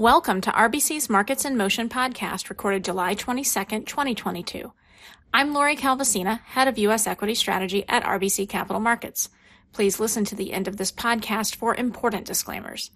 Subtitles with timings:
[0.00, 4.72] Welcome to RBC's Markets in Motion podcast, recorded July 22nd, 2022.
[5.34, 7.06] I'm Lori Calvasina, head of U.S.
[7.06, 9.28] equity strategy at RBC Capital Markets.
[9.74, 12.92] Please listen to the end of this podcast for important disclaimers.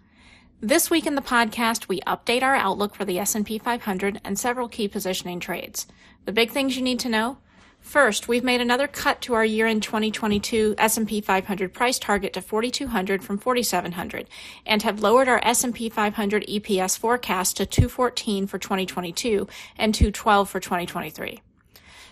[0.62, 4.70] This week in the podcast, we update our outlook for the S&P 500 and several
[4.70, 5.86] key positioning trades.
[6.24, 7.36] The big things you need to know
[7.84, 13.22] First, we've made another cut to our year-end 2022 S&P 500 price target to 4200
[13.22, 14.26] from 4700
[14.64, 20.60] and have lowered our S&P 500 EPS forecast to 214 for 2022 and 212 for
[20.60, 21.42] 2023.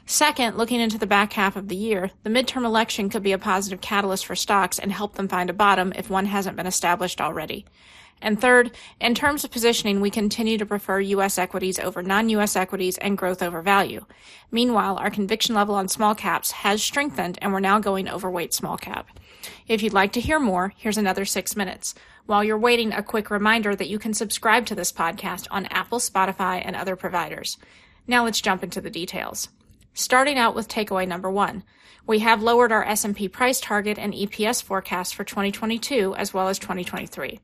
[0.05, 3.39] Second, looking into the back half of the year, the midterm election could be a
[3.39, 7.21] positive catalyst for stocks and help them find a bottom if one hasn't been established
[7.21, 7.65] already.
[8.23, 11.39] And third, in terms of positioning, we continue to prefer U.S.
[11.39, 12.55] equities over non-U.S.
[12.55, 14.07] equities and growth over value.
[14.53, 18.79] Meanwhile, our conviction level on small caps has strengthened and we're now going overweight small
[18.79, 19.09] cap.
[19.67, 21.97] If you'd like to hear more, here's another six minutes.
[22.27, 25.99] While you're waiting, a quick reminder that you can subscribe to this podcast on Apple,
[25.99, 27.59] Spotify, and other providers.
[28.07, 29.49] Now let's jump into the details.
[29.95, 31.65] Starting out with takeaway number one.
[32.07, 36.59] We have lowered our S&P price target and EPS forecast for 2022 as well as
[36.59, 37.41] 2023.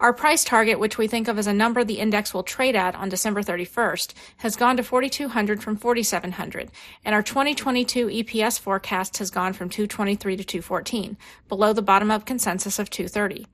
[0.00, 2.96] Our price target, which we think of as a number the index will trade at
[2.96, 6.70] on December 31st, has gone to 4,200 from 4,700,
[7.04, 11.16] and our 2022 EPS forecast has gone from 223 to 214,
[11.48, 13.46] below the bottom-up consensus of 230.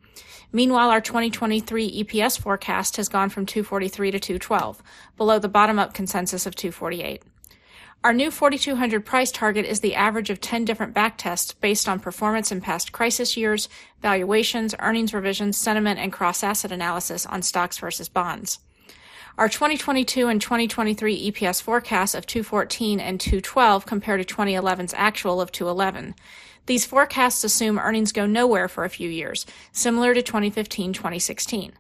[0.50, 4.82] Meanwhile, our 2023 EPS forecast has gone from 243 to 212,
[5.18, 7.22] below the bottom-up consensus of 248.
[8.02, 12.50] Our new 4200 price target is the average of 10 different backtests based on performance
[12.50, 13.68] in past crisis years,
[14.00, 18.60] valuations, earnings revisions, sentiment, and cross-asset analysis on stocks versus bonds.
[19.36, 25.52] Our 2022 and 2023 EPS forecasts of 214 and 212 compare to 2011's actual of
[25.52, 26.14] 211.
[26.64, 31.72] These forecasts assume earnings go nowhere for a few years, similar to 2015-2016.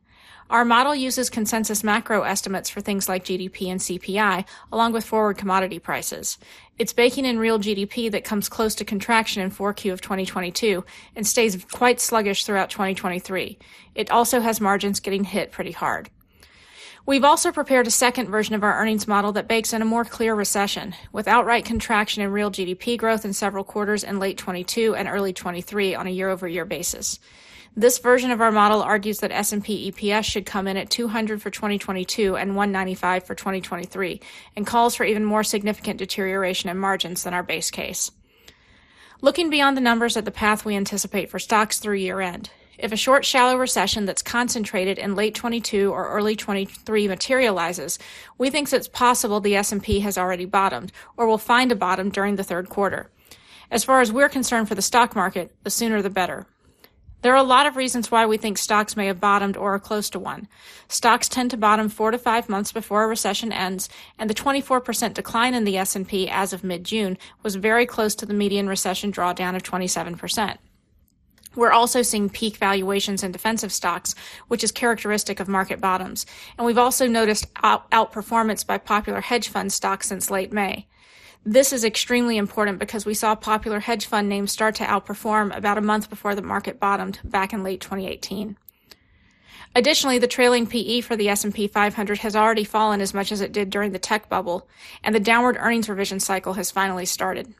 [0.50, 5.38] Our model uses consensus macro estimates for things like GDP and CPI, along with forward
[5.38, 6.38] commodity prices.
[6.76, 10.84] It's baking in real GDP that comes close to contraction in 4Q of 2022
[11.14, 13.60] and stays quite sluggish throughout 2023.
[13.94, 16.10] It also has margins getting hit pretty hard.
[17.06, 20.04] We've also prepared a second version of our earnings model that bakes in a more
[20.04, 24.96] clear recession, with outright contraction in real GDP growth in several quarters in late 22
[24.96, 27.20] and early 23 on a year-over-year basis.
[27.76, 31.50] This version of our model argues that S&P EPS should come in at 200 for
[31.50, 34.20] 2022 and 195 for 2023
[34.56, 38.10] and calls for even more significant deterioration in margins than our base case.
[39.20, 42.50] Looking beyond the numbers at the path we anticipate for stocks through year end.
[42.76, 47.98] If a short, shallow recession that's concentrated in late 22 or early 23 materializes,
[48.36, 52.34] we think it's possible the S&P has already bottomed or will find a bottom during
[52.34, 53.10] the third quarter.
[53.70, 56.46] As far as we're concerned for the stock market, the sooner the better.
[57.22, 59.78] There are a lot of reasons why we think stocks may have bottomed or are
[59.78, 60.48] close to one.
[60.88, 65.12] Stocks tend to bottom 4 to 5 months before a recession ends, and the 24%
[65.12, 69.54] decline in the S&P as of mid-June was very close to the median recession drawdown
[69.54, 70.56] of 27%.
[71.56, 74.14] We're also seeing peak valuations in defensive stocks,
[74.48, 76.24] which is characteristic of market bottoms.
[76.56, 80.86] And we've also noticed out- outperformance by popular hedge fund stocks since late May.
[81.44, 85.78] This is extremely important because we saw popular hedge fund names start to outperform about
[85.78, 88.58] a month before the market bottomed back in late 2018.
[89.74, 93.52] Additionally, the trailing PE for the S&P 500 has already fallen as much as it
[93.52, 94.68] did during the tech bubble,
[95.02, 97.54] and the downward earnings revision cycle has finally started.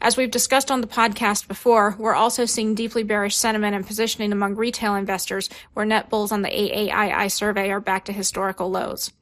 [0.00, 4.32] As we've discussed on the podcast before, we're also seeing deeply bearish sentiment and positioning
[4.32, 9.12] among retail investors where net bulls on the AAII survey are back to historical lows.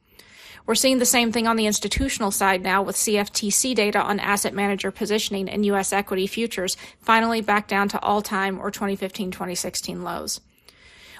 [0.65, 4.53] We're seeing the same thing on the institutional side now with CFTC data on asset
[4.53, 5.91] manager positioning in U.S.
[5.91, 10.39] equity futures finally back down to all time or 2015 2016 lows.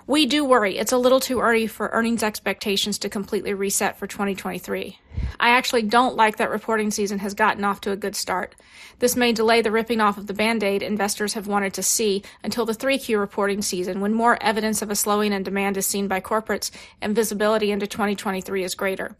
[0.06, 4.06] We do worry it's a little too early for earnings expectations to completely reset for
[4.06, 5.00] 2023.
[5.40, 8.54] I actually don't like that reporting season has gotten off to a good start.
[9.00, 12.66] This may delay the ripping off of the band-aid investors have wanted to see until
[12.66, 16.20] the 3Q reporting season when more evidence of a slowing in demand is seen by
[16.20, 16.70] corporates
[17.02, 19.16] and visibility into 2023 is greater.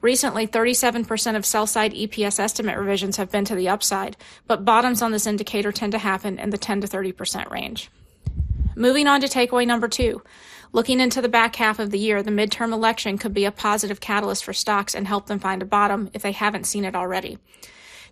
[0.00, 4.16] Recently, 37% of sell side EPS estimate revisions have been to the upside,
[4.48, 7.90] but bottoms on this indicator tend to happen in the 10 to 30% range.
[8.78, 10.22] Moving on to takeaway number two.
[10.70, 14.00] Looking into the back half of the year, the midterm election could be a positive
[14.00, 17.38] catalyst for stocks and help them find a bottom if they haven't seen it already.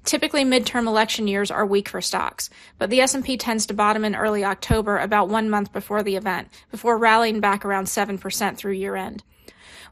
[0.04, 4.14] Typically midterm election years are weak for stocks, but the S&P tends to bottom in
[4.14, 8.96] early October about 1 month before the event, before rallying back around 7% through year
[8.96, 9.22] end.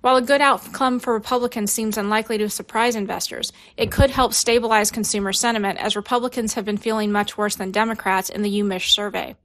[0.01, 4.91] While a good outcome for Republicans seems unlikely to surprise investors, it could help stabilize
[4.91, 9.37] consumer sentiment as Republicans have been feeling much worse than Democrats in the UMich survey.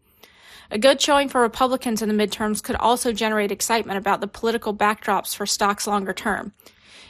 [0.69, 4.75] A good showing for Republicans in the midterms could also generate excitement about the political
[4.75, 6.53] backdrops for stocks longer term.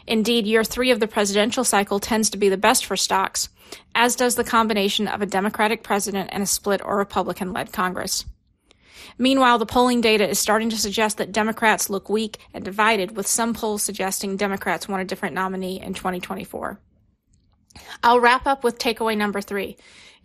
[0.05, 3.49] Indeed, year three of the presidential cycle tends to be the best for stocks,
[3.95, 8.25] as does the combination of a Democratic president and a split or Republican led Congress.
[9.17, 13.27] Meanwhile, the polling data is starting to suggest that Democrats look weak and divided, with
[13.27, 16.79] some polls suggesting Democrats want a different nominee in 2024.
[18.03, 19.77] I'll wrap up with takeaway number three.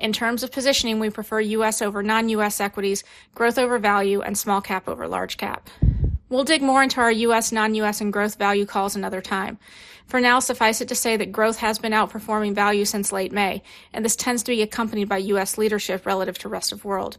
[0.02, 1.80] In terms of positioning, we prefer U.S.
[1.80, 2.60] over non-U.S.
[2.60, 3.04] equities,
[3.36, 5.70] growth over value, and small cap over large cap.
[6.28, 9.60] We'll dig more into our U.S., non-U.S., and growth value calls another time.
[10.06, 13.62] For now, suffice it to say that growth has been outperforming value since late May,
[13.92, 15.56] and this tends to be accompanied by U.S.
[15.56, 17.18] leadership relative to rest of world.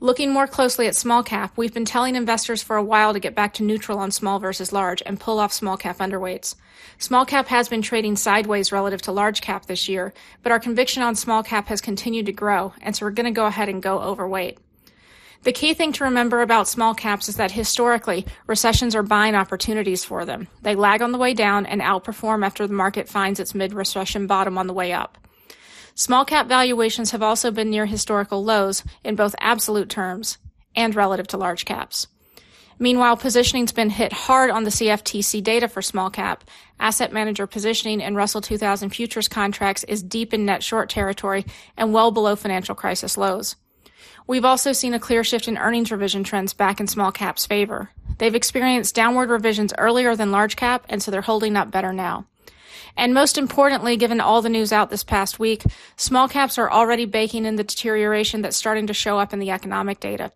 [0.00, 3.34] Looking more closely at small cap, we've been telling investors for a while to get
[3.34, 6.54] back to neutral on small versus large and pull off small cap underweights.
[6.98, 10.14] Small cap has been trading sideways relative to large cap this year,
[10.44, 13.32] but our conviction on small cap has continued to grow, and so we're going to
[13.32, 14.58] go ahead and go overweight.
[15.42, 20.04] The key thing to remember about small caps is that historically, recessions are buying opportunities
[20.04, 20.46] for them.
[20.62, 24.28] They lag on the way down and outperform after the market finds its mid recession
[24.28, 25.18] bottom on the way up.
[25.98, 30.38] Small cap valuations have also been near historical lows in both absolute terms
[30.76, 32.06] and relative to large caps.
[32.78, 36.44] Meanwhile, positioning's been hit hard on the CFTC data for small cap.
[36.78, 41.44] Asset manager positioning in Russell 2000 futures contracts is deep in net short territory
[41.76, 43.56] and well below financial crisis lows.
[44.24, 47.90] We've also seen a clear shift in earnings revision trends back in small caps' favor.
[48.18, 52.26] They've experienced downward revisions earlier than large cap, and so they're holding up better now.
[52.98, 55.62] And most importantly, given all the news out this past week,
[55.96, 59.52] small caps are already baking in the deterioration that's starting to show up in the
[59.52, 60.32] economic data.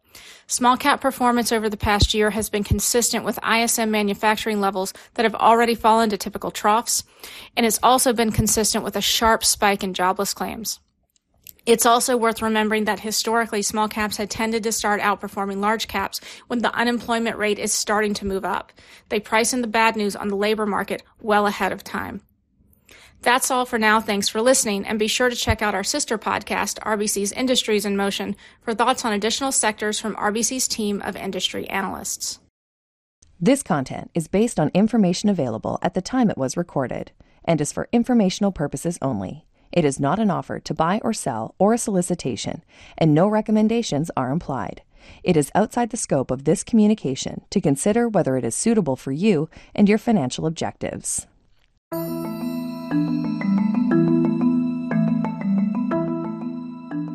[0.46, 5.24] Small cap performance over the past year has been consistent with ISM manufacturing levels that
[5.24, 7.02] have already fallen to typical troughs,
[7.56, 10.78] and it's also been consistent with a sharp spike in jobless claims.
[11.66, 16.20] It's also worth remembering that historically small caps had tended to start outperforming large caps
[16.46, 18.72] when the unemployment rate is starting to move up.
[19.08, 22.22] They price in the bad news on the labor market well ahead of time.
[23.22, 24.00] That's all for now.
[24.00, 27.96] Thanks for listening, and be sure to check out our sister podcast, RBC's Industries in
[27.96, 32.40] Motion, for thoughts on additional sectors from RBC's team of industry analysts.
[33.40, 37.12] This content is based on information available at the time it was recorded
[37.44, 39.46] and is for informational purposes only.
[39.72, 42.62] It is not an offer to buy or sell or a solicitation,
[42.98, 44.82] and no recommendations are implied.
[45.22, 49.12] It is outside the scope of this communication to consider whether it is suitable for
[49.12, 51.26] you and your financial objectives.